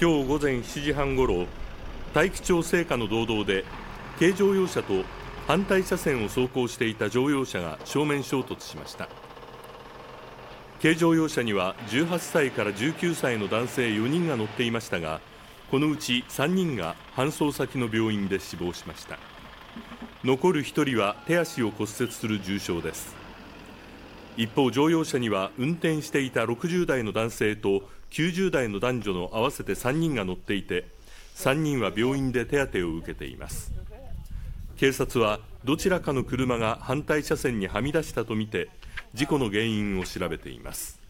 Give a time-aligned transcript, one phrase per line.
[0.00, 1.46] 今日午前7時半ごろ
[2.14, 3.64] 大樹町聖火の道道で
[4.20, 5.02] 軽乗用車と
[5.48, 9.08] 反対車線を走行していた乗用車が正面衝突しました。
[10.80, 15.20] 軽乗用車には18歳から19歳の男性4人が乗っていましたが
[15.68, 19.18] このうち3人が搬送先の病院で死亡しました。
[20.22, 23.16] 残る1人は手足を骨折する重傷です。
[24.38, 27.82] 一方乗用車には運転していた60代の男性と
[28.12, 30.86] 90代の男女の合わせて3人が乗っていて
[31.34, 33.72] 3人は病院で手当てを受けています。
[34.76, 38.68] 警察はどちらかの車が反対車線にはみ出したとみて
[39.12, 41.00] 事故の原因を調べています。